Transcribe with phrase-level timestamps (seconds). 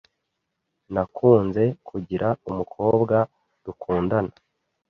[0.93, 3.17] Nakunze kugira umukobwa
[3.63, 4.33] dukundana.